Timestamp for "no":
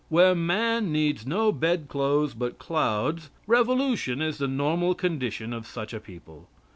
1.27-1.51